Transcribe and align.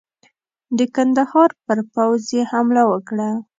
د 0.77 0.79
کندهار 0.95 1.49
پر 1.65 1.79
پوځ 1.93 2.21
یې 2.35 2.41
حمله 2.51 2.83
وکړه. 2.91 3.29